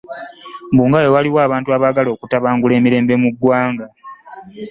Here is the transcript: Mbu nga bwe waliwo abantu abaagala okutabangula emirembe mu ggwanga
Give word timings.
Mbu 0.71 0.83
nga 0.87 0.99
bwe 1.01 1.13
waliwo 1.15 1.39
abantu 1.47 1.69
abaagala 1.75 2.09
okutabangula 2.15 2.73
emirembe 2.79 3.13
mu 3.21 3.29
ggwanga 3.33 3.85